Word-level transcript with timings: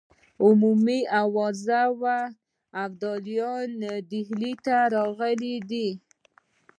عمومي 0.43 0.99
آوازه 1.21 1.81
وه 2.01 2.19
ابدالي 2.83 3.39
ډهلي 4.09 4.53
ته 4.65 4.75
راغلی 4.93 5.55
دی. 5.69 5.89